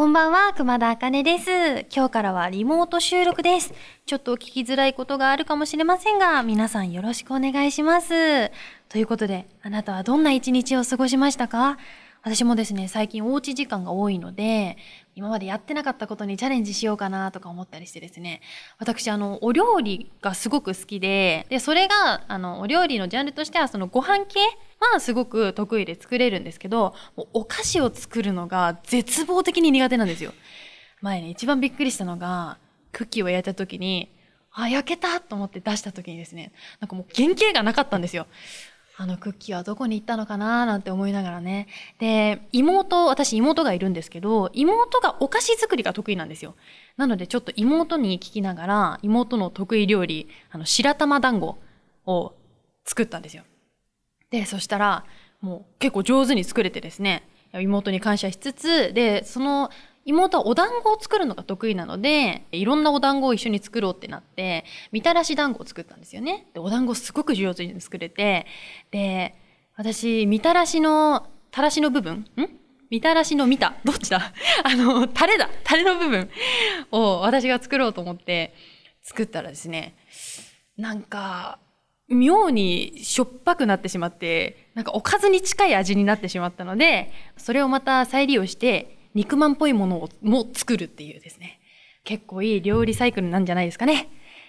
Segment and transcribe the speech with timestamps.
[0.00, 1.50] こんばんは、熊田茜です。
[1.94, 3.74] 今日からはリモート収録です。
[4.06, 8.50] ちょっと聞きづらいことがあるかもしれませんが、皆さんよろしくお願いします。
[8.88, 11.76] ということで、あなたはどんな一日を過ごしましたか？
[12.22, 14.78] 私もですね、最近おうち時間が多いので、
[15.16, 18.40] 今までやってなかったことにチャレンジしようかなとか思ったりしてですね、
[18.78, 24.40] 私、あの、お料理がすごく好きで、で、それが、あの、お料理のジャンルとしては、そのご飯系
[24.86, 30.32] はすごく得意で作れるんですけど、お菓子を作るのが絶望的に苦手なんですよ。
[31.00, 32.58] 前ね、一番びっくりしたのが、
[32.92, 34.10] クッキーを焼いた時に、
[34.52, 38.26] あ、焼けたと思って出した時にですね、なんかもう原型がなかったんですよ。
[38.96, 41.68] あのクッキーはどこに行ったのかななんて思いながらね。
[41.98, 46.54] で、妹、私妹がいるんですけど、妹がお菓子作りが得意なんですよ。
[46.98, 51.56] なのでちょっと妹に聞きながら、妹の得意料理、あの、白玉団子
[52.04, 52.34] を
[52.84, 53.44] 作ったんですよ。
[54.30, 55.04] で、そしたら、
[55.40, 59.70] もう結構上手に作れてですね、妹に感謝しつつ、で、その
[60.04, 66.46] 妹はお団子を作るのが得意なので、いろんなお団子を一緒に作ろうってなって、みたらし団子を作ったんですよね。
[66.54, 68.46] で、お団子すごく上手に作れて、
[68.90, 69.34] で、
[69.76, 72.48] 私、みたらしの、たらしの部分ん？
[72.90, 73.74] みたらしの見た？
[73.84, 74.32] どっちだ？
[74.62, 75.48] あの、タレだ。
[75.64, 76.30] タレの部分
[76.92, 78.54] を私が作ろうと思って
[79.02, 79.96] 作ったらですね、
[80.76, 81.58] なんか、
[82.10, 91.60] 妙にしょっぱくなってしまって、なんかおかずに近い味になってしまったので、それをまた再利用して、肉まんっぽいものをも作るっていうですね。
[92.04, 94.08] 結構いい料理サイクルなんじゃないですかね。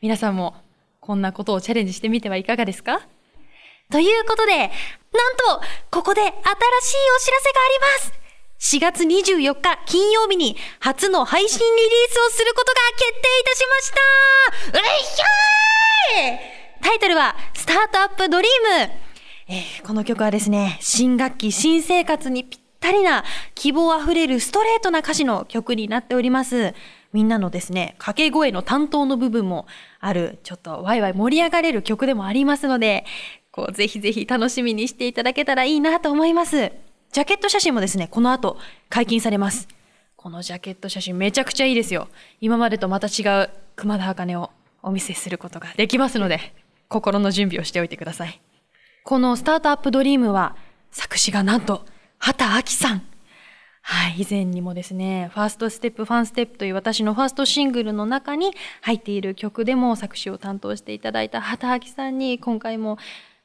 [0.00, 0.54] 皆さんも
[1.00, 3.00] こんなことをチャレンジしてみてはいかがですか？
[3.90, 4.72] ということで、なんと、
[5.90, 7.86] ここで新しいお知らせがありま
[8.58, 13.92] す4月24日金曜日に初の配信リリースをすることが決定いたしまし
[14.72, 16.51] たういひょーい
[16.82, 18.92] タイトルは、スタートアップドリーム。
[19.48, 26.74] えーこの曲はですね、新学期、新生活にぴったりな、希望あふれるストレートな歌詞の曲になっております。
[27.12, 29.66] みんなのですね、掛け声の担当の部分も
[30.00, 33.04] ある、ちょっとワイワイ盛り上がれる曲でもありますので、
[33.52, 36.72] こう、ぜひぜひ楽しみにしていただけたらいいなと思います。
[37.12, 39.68] ジャケット写真もですね、この後解禁されます。
[40.16, 42.08] このジャケット写真めちゃくちゃいいですよ。
[42.40, 44.50] 今までとまた違う熊田茜を
[44.82, 46.54] お見せすることができますので、
[46.92, 48.40] 心の準備をしておいてください。
[49.04, 50.54] このスタートアップドリームは、
[50.92, 51.84] 作詞がなんと、
[52.18, 53.02] 畑明さん。
[53.84, 62.98] はい、以前にもですね、ファーストステップ、ファンステップという私のファーストシングルの中に入っている曲でも作詞を担当していただいた畑明さんに今回も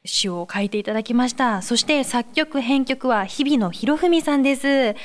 [0.06, 1.64] 詩を書いていただきました。
[1.64, 4.96] そして作曲、編曲は日々野博文さんです。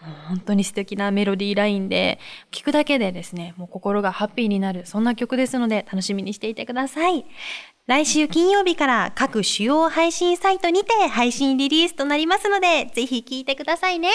[0.00, 2.18] もう本当に素敵なメロディーラインで、
[2.50, 7.26] 聞くだけでですね、もう心がハッピーになる、そんな曲ですので楽しみにしていてください。
[7.90, 14.10] 来週金曜日から各主要配信サイトにて配信リリースとなりますので、ぜひ聴いてくださいね。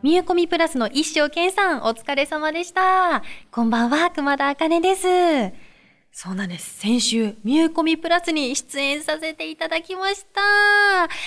[0.00, 3.24] みゆこみプラスの一生健さん、お疲れ様でした。
[3.50, 5.69] こんばんは、熊田茜です。
[6.12, 6.80] そうなんです。
[6.80, 10.40] 先週、みゆこみプラスに出演させていただきました。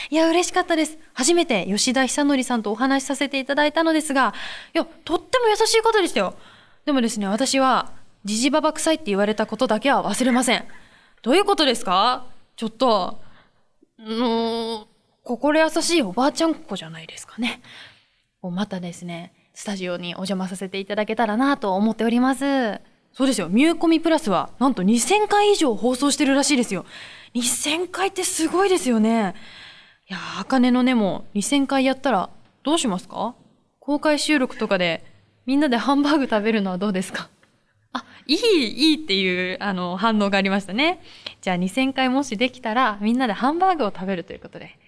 [0.10, 1.00] いや、嬉しかったです。
[1.14, 4.34] 初めて吉田久典さんとお話しさせていただいたのですが、
[4.76, 6.36] いや、とっても優しい方でしたよ。
[6.86, 7.92] でもですね、私は、
[8.26, 10.66] じじばば臭いって言われたことだけは忘れません。
[11.24, 12.26] どういうことですか？
[12.56, 13.22] ちょっと、
[13.98, 14.86] うーん、
[15.24, 17.62] 心優しいおばあちゃん子じゃないですかね。
[18.42, 22.82] またですね、スタジオにお邪魔させていただけたらなと思っております。
[23.14, 23.48] そうですよ。
[23.48, 26.86] ミューコミプラスは、なんと2000回以上放送してるらしいですよ。
[27.36, 29.36] 2000回ってすごいですよね。
[30.10, 32.30] いや、あかねのねも2000回やったら
[32.64, 33.36] どうしますか？
[33.80, 35.04] 公開収録とかで
[35.46, 37.30] みんなでハンバーグ食べるのはどうですか？
[37.94, 41.00] あ、いい、いいっていう、あの、反応がありましたね。
[41.42, 44.80] じゃあ2000回もしできたら、みんなでハンバーグを食べるということで。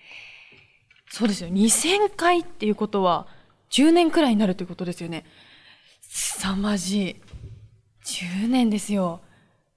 [1.12, 1.50] そうですよ。
[1.50, 3.28] 2000回っていうことは、
[3.70, 5.24] 10年くらいになるということですよね。
[6.02, 7.16] 凄まじい。
[8.06, 9.19] 10年ですよ。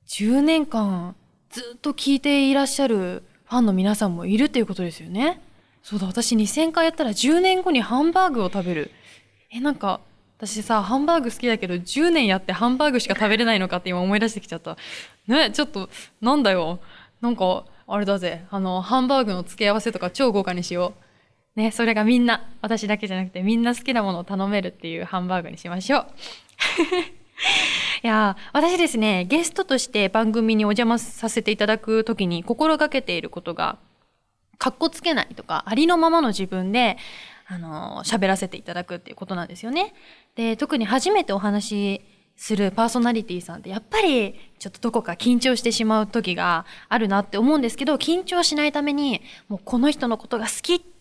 [0.07, 1.17] 10年間、
[1.51, 5.41] ずっと聞いていらっしゃるファンの皆さんもいるっていうことですよね。
[5.83, 8.91] そうだ、私2000回やったら10年後にハンバーグを食べる。
[9.51, 10.01] え、なんか、
[10.37, 14.77] 私さ、ハンバーグ好きだけど、10年やってハンバーグしか食べれないのかって今思い出してきちゃった。
[15.27, 15.89] ね、ちょっと、
[16.21, 16.81] なんだよ。
[17.23, 18.45] なんか、あれだぜ。
[18.51, 20.93] あの、ハンバーグの付け合わせとか超豪華にしよ
[21.57, 21.61] う。
[21.61, 26.07] ね、それがみんな、私だけじゃなくてみんな好きなものを頼めるっていうハンバーグにしましょう。
[28.03, 33.79] いや私ですねゲストとして番組にお邪魔させていただく時に心がけていることが
[34.59, 36.97] かっこつけないとかありのままの自分で
[37.47, 39.95] あの喋らせていただくっていうことなんですよね。
[40.35, 42.01] で特に初めてお話し
[42.37, 50.98] するパーソナリティさんってやっぱりちょっとどこか緊張してしまう時があるなって思うんですけど緊張しないためにもうこの人のことが好きって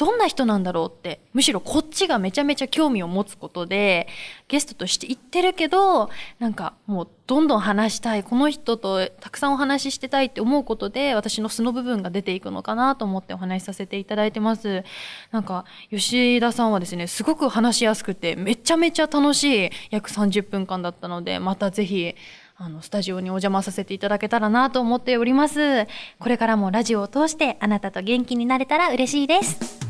[0.00, 4.08] どんな人なんだろうって、むしろこっちがめちゃめちゃ興味を持つことで、
[4.48, 6.08] ゲストとして言ってるけど、
[6.38, 14.84] なんかもうどんどん話したい、この人とたくさんお話ししてたいって思うことで、私の素の部分が出ていくのかなと思ってお話しさせていただいてます。
[15.32, 22.14] なんか、吉田さんはですね、すごく話しやすくて、めちゃめちゃ楽しい約30分間だったので、またぜひ、
[22.56, 25.86] あの、スタジオにお邪魔させていただけたらなと思っております。
[26.18, 29.89] これからもラジオを通してあなたと元気になれたら嬉しいです。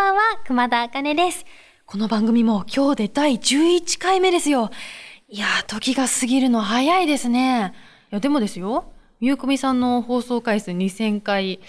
[0.00, 1.44] ばんは、熊田茜です。
[1.84, 4.70] この番組も今日で第11回目ですよ。
[5.28, 7.74] いやー、時が過ぎるの早いですね。
[8.10, 8.90] いや、でもですよ。
[9.20, 11.60] みゆこみさんの放送回数2000回。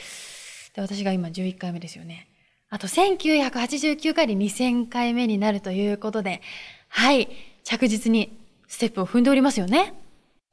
[0.74, 2.30] で、私が今11回目ですよね。
[2.70, 6.42] あと1989回で2000回目になるということで、
[6.88, 7.28] はい、
[7.66, 8.40] 着実に
[8.70, 9.94] ステップを踏んでおりますよね。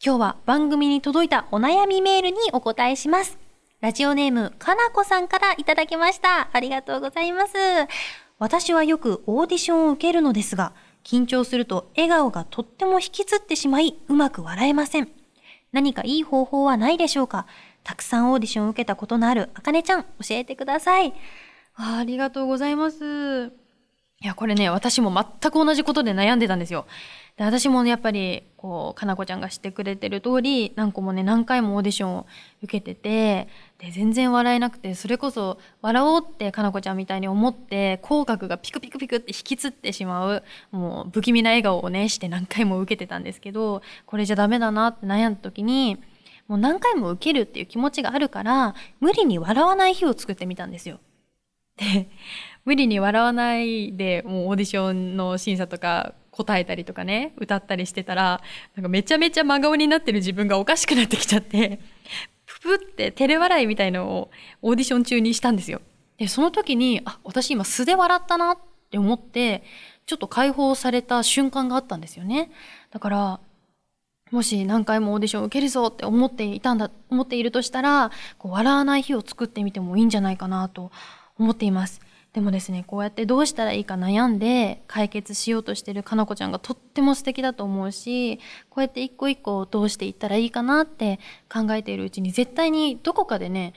[0.04, 3.38] 今日は番組に届いたお悩みメールにお答えします。
[3.80, 6.50] ラジオネーム、かなこさんからいただきました。
[6.52, 7.52] ありがとうございます。
[8.40, 10.72] 私はよくオーディションを受けるのですが、
[11.04, 15.08] 緊張すると笑顔がとっても引きつってしまい、うまく笑えません。
[15.70, 17.46] 何かいい方法はないでしょうか？
[17.84, 21.14] たくさんオーディションを受けたことのあるあかねちゃん、教えてください。
[21.76, 23.52] あありがとうございます。
[24.20, 26.86] いや、これね、私も全く同じことで悩んでたんですよ。
[27.36, 32.26] で私もね、やっぱり、こう、かなこちゃんがしてくれてる通り、何個もね、何回もオーディションを
[32.64, 33.46] 受けてて、
[33.78, 40.42] で、全然笑えなくて、それこそ、笑おうってかなこちゃんみたいに思って、口角がピクピクピクって引きつってしまう、
[40.72, 45.96] もう、不気味な笑顔をね、して何回も受けてたんですけど、これじゃダメだなって悩んだ時に、
[46.48, 50.98] もう何回も受けるっていう気持ちがあるから、無理に笑わない日を作ってみたんですよ。
[51.76, 52.08] で、
[52.64, 58.40] 無理に笑わないで、もうオーディションの審査とか答えたりとかね、歌ったりしてたら、
[58.74, 61.80] なんかめちゃめちゃ真顔になってる自分がおかしくなってきちゃって、
[62.46, 64.30] ププって照れ笑いみたいのを
[64.62, 65.80] オーディション中にしたんですよ。
[66.18, 68.58] で、その時に、あ、私今素で笑ったなっ
[68.90, 69.62] て思って、
[70.06, 72.50] ちょっと解放された瞬間があったんですよね。
[72.90, 73.40] だから、
[74.30, 80.90] もし何回もオーディション受けるぞって思っていたんだ、思っているとしたら、こう笑わない日を作ってみてもいいんじゃないかなと
[81.38, 82.00] 思っています。
[82.34, 88.38] でもですね、こうやってどうしたらいいか悩んで解決しようとしてるかなこちゃんがとっても素敵だと思うし、
[88.68, 91.18] こうやって一個一個どうしていったらいいかなって
[91.52, 93.72] 考えているうちに絶対にどこかでね、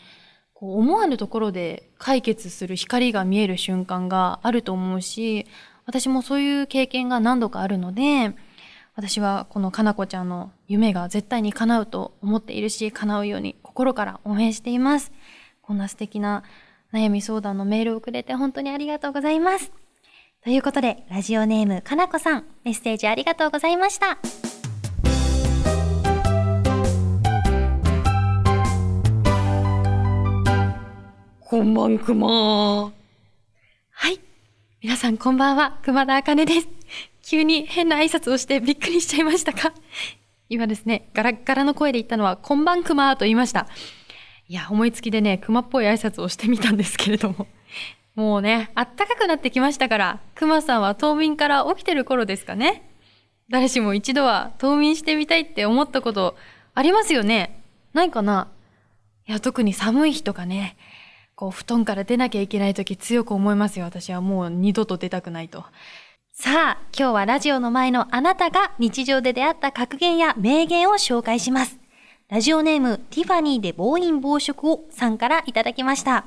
[0.54, 5.48] こう思わぬところで解決する光が見える瞬間があると思うし、
[5.86, 8.36] 私もそういう経験が何度かあるので、
[8.96, 15.12] 私はこのかなこちゃんの夢が絶対に叶うと思っているし、叶うように心から応援しています。
[15.62, 16.44] こんな素敵な
[16.94, 19.72] 悩み相談のメールをくれて本当にありがとうございます。
[20.44, 24.18] ということで、ラジオネームかなこさん、メッセージありがとうございました。
[31.40, 32.92] こんばんくま
[33.92, 34.20] はい。
[34.82, 36.68] 皆さんこんばんは、熊田茜です。
[37.24, 39.72] 急に変な挨拶をしてびっくりしちゃいましたか？
[40.50, 43.68] 今ですね、ガラッガラの声で言ったのは、こんばんくまと言いました。
[44.52, 47.48] いや、思いつきでね、熊っぽい挨拶をしてみたんですけれども。
[48.16, 52.84] もうね、あったかくなってきましたから、熊さんは冬眠から起きてる頃ですかね。
[53.48, 56.36] 誰しも一度は冬眠してみたいって思ったこと
[56.76, 57.62] ありますよね
[57.94, 58.50] ないかな
[59.26, 60.76] いや、特に寒い日とかね、
[61.36, 63.86] こう、布団から出なきゃいけない時強く思いますよ。
[63.86, 65.64] 私はもう二度と出たくないと。
[66.34, 71.81] さあ、今日はラジオの前のあなたが日常で出会った格言や名言を紹介します。
[72.32, 76.24] ラジオネームティファニーで暴飲暴食をさんからいただきました。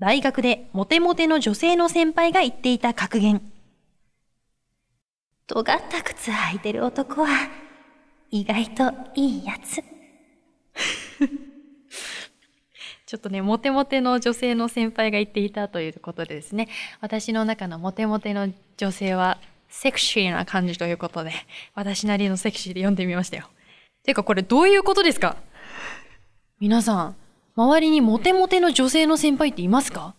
[0.00, 3.40] 大学でモテモテの女性の先輩が言っていた格言。
[5.46, 7.28] 尖った靴履いてる男は
[8.32, 9.76] 意外といいやつ。
[13.06, 16.66] ちょっとね、モテモテの女性の先輩が言っていたということでですね、
[17.00, 19.38] 私の中のモテモテの女性は
[19.68, 21.30] セクシーな感じということで、
[21.76, 23.48] 私なりのセクシーで読んでみましたよ。
[24.04, 25.36] てかこれどういうことですか？
[26.60, 27.16] 皆さん、
[27.56, 30.14] 周りにモテモテの女性の先輩っていますか？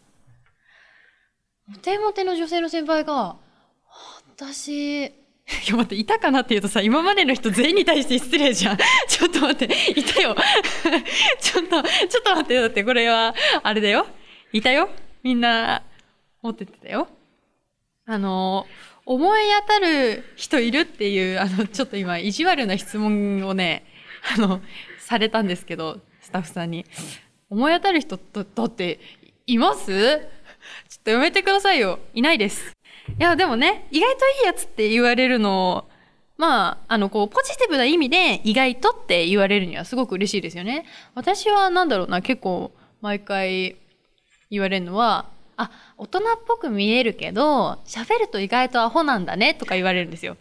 [1.68, 3.38] モテモテの女性の先輩が、
[4.36, 5.12] 私、い
[5.68, 8.78] や待って、いたかなって言うとさ、今までの人全員に対して失礼じゃん。
[9.08, 10.36] ちょっと待って、いたよ。
[11.40, 14.08] ちょっと、ちょっと待って、だってこれは、あれだよ。
[14.52, 14.90] いたよ。
[15.22, 15.84] みんな
[16.42, 17.08] 持っててたよ。
[18.08, 18.66] あの、
[19.06, 23.86] 思い当たる人いるっていう、あの、ちょっと今、意地悪な質問をね、
[24.36, 24.62] あの、
[25.00, 26.86] されたんですけど、スタッフさんに。
[27.50, 29.00] 思い当たる人だだって、
[29.46, 30.18] います？
[30.90, 32.00] ちょっとやめてくださいよ。
[32.16, 32.74] いないです。
[33.20, 35.88] いや、でもね、意外といいやつって言われるの、
[36.38, 40.86] まあ、あの、こう、ポジティブな意味で意外とって言われるにはすごく嬉しいですよね。
[41.14, 42.72] 私はなんだろうな、結構、
[43.02, 43.76] 毎回
[44.50, 50.38] 言われるのは、あ、大人っぽく見えるけど、喋ると意外とアホなんだねとか言われるんですよ。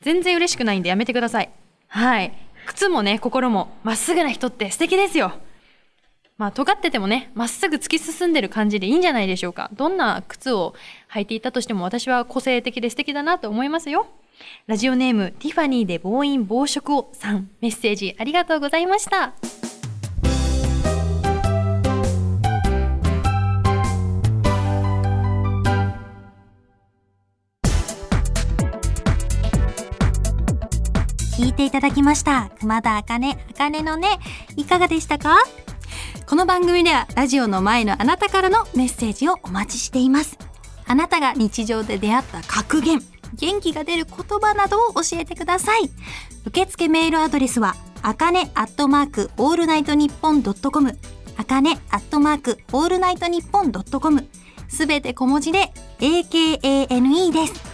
[0.00, 1.50] 全然嬉しくないんでやめてください。
[1.88, 2.32] はい。
[2.66, 5.32] 靴もね、心もまっすぐな人って素敵ですよ。
[6.36, 9.70] まあ、尖っててもね、まっすぐ突き進んでる感じでいいんじゃないでしょうか。
[9.74, 10.74] どんな靴を
[11.12, 14.06] 履いていたとしても私は個性的で素敵だなと思いますよ。
[14.66, 19.34] ラジオネーム、ティファニーで暴飲暴食をさん、メッセージありがとうございました。
[31.54, 32.50] いていただきました。
[32.58, 34.18] 熊田茜、茜のね、
[34.56, 35.36] いかがでしたか？
[36.26, 40.36] この番組ではラジオの前のあなたからのメッセージをお待ちしています。
[40.86, 43.00] あなたが日常で出会った格言、
[43.34, 45.90] 元気が出る言葉などを教えてください。
[46.44, 50.98] 受付メールアドレスは、あかねアットマークオールナイトニッポンドットコム、
[51.36, 54.26] あかねアットマークオールナイトニッポンドットコム、
[54.66, 57.73] すべて小文字で AKANE です。